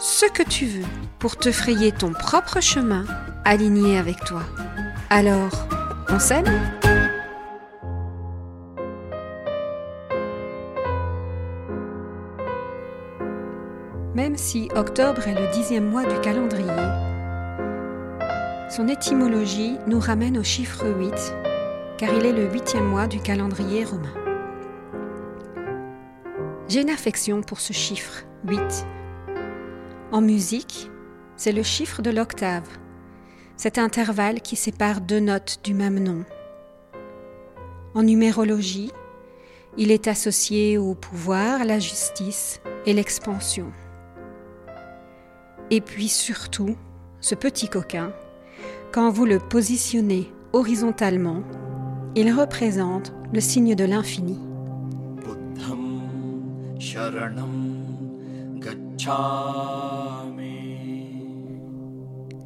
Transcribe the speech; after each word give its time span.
ce 0.00 0.24
que 0.24 0.42
tu 0.42 0.64
veux 0.64 0.86
pour 1.18 1.36
te 1.36 1.52
frayer 1.52 1.92
ton 1.92 2.14
propre 2.14 2.60
chemin 2.60 3.04
aligné 3.44 3.98
avec 3.98 4.24
toi. 4.24 4.42
Alors, 5.10 5.68
on 6.08 6.18
s'aime 6.18 6.46
Même 14.14 14.36
si 14.36 14.70
octobre 14.74 15.28
est 15.28 15.34
le 15.34 15.52
dixième 15.52 15.88
mois 15.88 16.04
du 16.04 16.18
calendrier, 16.20 16.66
son 18.68 18.88
étymologie 18.88 19.76
nous 19.86 20.00
ramène 20.00 20.38
au 20.38 20.42
chiffre 20.42 20.86
8, 20.86 21.12
car 21.98 22.12
il 22.14 22.24
est 22.24 22.32
le 22.32 22.50
huitième 22.50 22.86
mois 22.86 23.06
du 23.06 23.20
calendrier 23.20 23.84
romain. 23.84 24.14
J'ai 26.68 26.82
une 26.82 26.90
affection 26.90 27.42
pour 27.42 27.60
ce 27.60 27.72
chiffre, 27.72 28.24
8. 28.46 28.86
En 30.12 30.20
musique, 30.20 30.90
c'est 31.36 31.52
le 31.52 31.62
chiffre 31.62 32.02
de 32.02 32.10
l'octave, 32.10 32.66
cet 33.56 33.78
intervalle 33.78 34.40
qui 34.40 34.56
sépare 34.56 35.00
deux 35.00 35.20
notes 35.20 35.60
du 35.62 35.72
même 35.72 36.00
nom. 36.00 36.24
En 37.94 38.02
numérologie, 38.02 38.90
il 39.78 39.92
est 39.92 40.08
associé 40.08 40.78
au 40.78 40.94
pouvoir, 40.96 41.64
la 41.64 41.78
justice 41.78 42.60
et 42.86 42.92
l'expansion. 42.92 43.72
Et 45.70 45.80
puis 45.80 46.08
surtout, 46.08 46.76
ce 47.20 47.36
petit 47.36 47.68
coquin, 47.68 48.12
quand 48.90 49.10
vous 49.10 49.26
le 49.26 49.38
positionnez 49.38 50.32
horizontalement, 50.52 51.44
il 52.16 52.32
représente 52.32 53.12
le 53.32 53.40
signe 53.40 53.76
de 53.76 53.84
l'infini. 53.84 54.40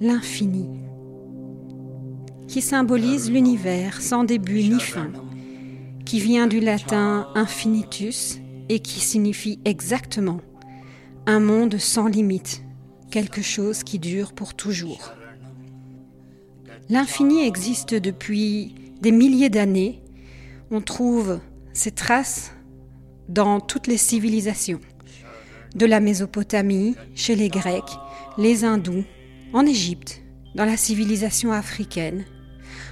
L'infini, 0.00 0.66
qui 2.48 2.60
symbolise 2.60 3.30
l'univers 3.30 4.00
sans 4.00 4.24
début 4.24 4.62
ni 4.62 4.80
fin, 4.80 5.10
qui 6.04 6.18
vient 6.18 6.46
du 6.46 6.60
latin 6.60 7.28
infinitus 7.34 8.40
et 8.68 8.80
qui 8.80 9.00
signifie 9.00 9.60
exactement 9.64 10.40
un 11.26 11.40
monde 11.40 11.78
sans 11.78 12.06
limite, 12.06 12.62
quelque 13.10 13.42
chose 13.42 13.84
qui 13.84 13.98
dure 13.98 14.32
pour 14.32 14.54
toujours. 14.54 15.12
L'infini 16.88 17.46
existe 17.46 17.94
depuis 17.94 18.74
des 19.00 19.12
milliers 19.12 19.50
d'années. 19.50 20.02
On 20.70 20.80
trouve 20.80 21.38
ses 21.72 21.92
traces 21.92 22.52
dans 23.28 23.60
toutes 23.60 23.86
les 23.86 23.96
civilisations, 23.96 24.80
de 25.74 25.86
la 25.86 26.00
Mésopotamie, 26.00 26.96
chez 27.14 27.36
les 27.36 27.48
Grecs, 27.48 27.98
les 28.38 28.64
Hindous, 28.64 29.04
en 29.52 29.66
Égypte, 29.66 30.22
dans 30.54 30.64
la 30.64 30.76
civilisation 30.76 31.52
africaine, 31.52 32.24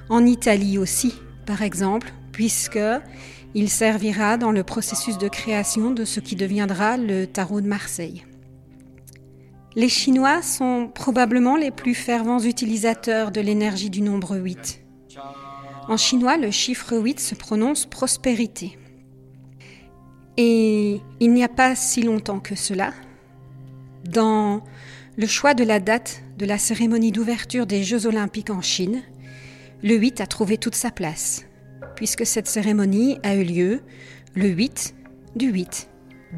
en 0.08 0.24
Italie 0.26 0.78
aussi, 0.78 1.14
par 1.46 1.62
exemple, 1.62 2.12
puisque 2.32 2.78
il 3.54 3.68
servira 3.68 4.36
dans 4.36 4.52
le 4.52 4.62
processus 4.62 5.18
de 5.18 5.28
création 5.28 5.90
de 5.90 6.04
ce 6.04 6.20
qui 6.20 6.36
deviendra 6.36 6.96
le 6.96 7.26
tarot 7.26 7.60
de 7.60 7.66
Marseille. 7.66 8.24
Les 9.74 9.88
Chinois 9.88 10.42
sont 10.42 10.90
probablement 10.92 11.56
les 11.56 11.70
plus 11.70 11.94
fervents 11.94 12.40
utilisateurs 12.40 13.30
de 13.30 13.40
l'énergie 13.40 13.90
du 13.90 14.00
nombre 14.00 14.36
8. 14.36 14.82
En 15.88 15.96
chinois, 15.96 16.36
le 16.36 16.50
chiffre 16.50 16.96
8 16.96 17.20
se 17.20 17.34
prononce 17.34 17.86
prospérité. 17.86 18.78
Et 20.40 21.00
il 21.18 21.32
n'y 21.32 21.42
a 21.42 21.48
pas 21.48 21.74
si 21.74 22.02
longtemps 22.02 22.38
que 22.38 22.54
cela, 22.54 22.94
dans 24.04 24.62
le 25.16 25.26
choix 25.26 25.52
de 25.52 25.64
la 25.64 25.80
date 25.80 26.22
de 26.38 26.46
la 26.46 26.58
cérémonie 26.58 27.10
d'ouverture 27.10 27.66
des 27.66 27.82
Jeux 27.82 28.06
olympiques 28.06 28.50
en 28.50 28.62
Chine, 28.62 29.02
le 29.82 29.96
8 29.96 30.20
a 30.20 30.28
trouvé 30.28 30.56
toute 30.56 30.76
sa 30.76 30.92
place, 30.92 31.44
puisque 31.96 32.24
cette 32.24 32.46
cérémonie 32.46 33.18
a 33.24 33.34
eu 33.34 33.42
lieu 33.42 33.80
le 34.36 34.46
8 34.46 34.94
du 35.34 35.50
8 35.50 35.88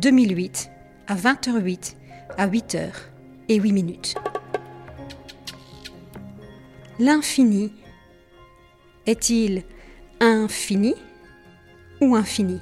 2008 0.00 0.70
à 1.06 1.14
20h08 1.14 1.96
à 2.38 2.48
8h 2.48 2.88
et 3.50 3.56
8 3.56 3.72
minutes. 3.72 4.14
L'infini 6.98 7.70
est-il 9.06 9.64
infini 10.20 10.94
ou 12.00 12.16
infini? 12.16 12.60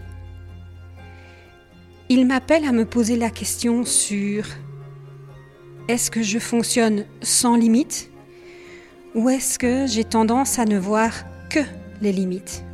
Il 2.09 2.27
m'appelle 2.27 2.65
à 2.65 2.73
me 2.73 2.85
poser 2.85 3.17
la 3.17 3.31
question 3.31 3.85
sur 3.85 4.47
est-ce 5.89 6.11
que 6.11 6.23
je 6.23 6.39
fonctionne 6.39 7.05
sans 7.23 7.57
limite 7.57 8.11
ou 9.15 9.29
est-ce 9.29 9.59
que 9.59 9.87
j'ai 9.87 10.05
tendance 10.05 10.59
à 10.59 10.65
ne 10.65 10.79
voir 10.79 11.13
que 11.51 11.61
les 12.01 12.13
limites? 12.13 12.65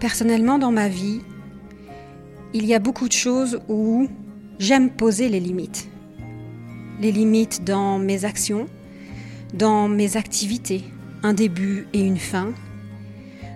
Personnellement, 0.00 0.58
dans 0.58 0.72
ma 0.72 0.88
vie, 0.88 1.20
il 2.52 2.66
y 2.66 2.74
a 2.74 2.78
beaucoup 2.78 3.08
de 3.08 3.12
choses 3.12 3.60
où 3.68 4.08
J'aime 4.58 4.90
poser 4.90 5.28
les 5.28 5.40
limites. 5.40 5.88
Les 7.00 7.10
limites 7.10 7.64
dans 7.64 7.98
mes 7.98 8.24
actions, 8.24 8.68
dans 9.52 9.88
mes 9.88 10.16
activités, 10.16 10.84
un 11.24 11.34
début 11.34 11.88
et 11.92 12.00
une 12.00 12.18
fin, 12.18 12.52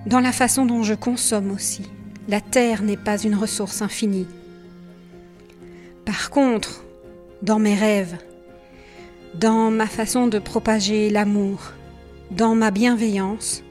dans 0.06 0.19
la 0.19 0.32
façon 0.32 0.66
dont 0.66 0.82
je 0.82 0.94
consomme 0.94 1.52
aussi. 1.52 1.82
La 2.28 2.41
terre 2.41 2.83
n'est 2.83 2.97
pas 2.97 3.19
une 3.19 3.34
ressource 3.34 3.83
infinie. 3.83 4.27
Par 6.05 6.31
contre, 6.31 6.84
dans 7.43 7.59
mes 7.59 7.75
rêves, 7.75 8.19
dans 9.34 9.71
ma 9.71 9.87
façon 9.87 10.27
de 10.27 10.38
propager 10.38 11.11
l'amour, 11.11 11.72
dans 12.31 12.55
ma 12.55 12.71
bienveillance, 12.71 13.62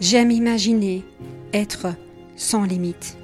j'aime 0.00 0.30
imaginer 0.30 1.04
être 1.52 1.88
sans 2.36 2.64
limite. 2.64 3.16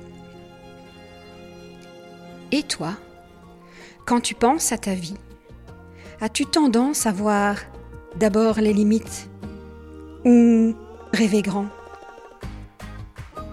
Et 2.52 2.62
toi 2.62 2.94
quand 4.08 4.22
tu 4.22 4.34
penses 4.34 4.72
à 4.72 4.78
ta 4.78 4.94
vie, 4.94 5.18
as-tu 6.22 6.46
tendance 6.46 7.04
à 7.04 7.12
voir 7.12 7.56
d'abord 8.16 8.58
les 8.58 8.72
limites 8.72 9.28
ou 10.24 10.74
rêver 11.12 11.42
grand? 11.42 11.66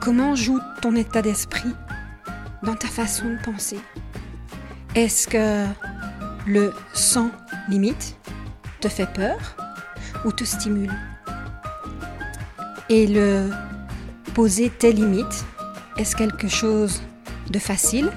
Comment 0.05 0.35
joue 0.35 0.59
ton 0.83 0.95
état 0.95 1.23
d'esprit 1.23 1.73
dans 2.61 2.75
ta 2.75 2.87
façon 2.87 3.25
de 3.25 3.37
penser? 3.43 3.79
Est-ce 4.93 5.27
que 5.27 5.65
le 6.45 6.75
sans 6.93 7.31
limite 7.69 8.15
te 8.81 8.87
fait 8.87 9.11
peur 9.11 9.39
ou 10.23 10.31
te 10.31 10.43
stimule? 10.43 10.93
Et 12.87 13.07
le 13.07 13.49
poser 14.35 14.69
tes 14.69 14.93
limites, 14.93 15.43
est-ce 15.97 16.15
quelque 16.15 16.49
chose 16.49 17.01
de 17.49 17.57
facile 17.57 18.11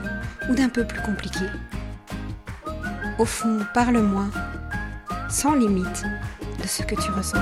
ou 0.51 0.55
d'un 0.55 0.69
peu 0.69 0.87
plus 0.87 1.01
compliqué? 1.01 1.47
Au 3.19 3.25
fond, 3.25 3.61
parle-moi, 3.73 4.27
sans 5.31 5.55
limite, 5.55 6.05
de 6.63 6.67
ce 6.67 6.83
que 6.83 6.97
tu 6.97 7.11
ressens. 7.13 7.39